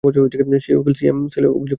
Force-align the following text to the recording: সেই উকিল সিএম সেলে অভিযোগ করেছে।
সেই 0.03 0.75
উকিল 0.75 0.93
সিএম 0.93 1.17
সেলে 1.27 1.47
অভিযোগ 1.47 1.55
করেছে। 1.55 1.69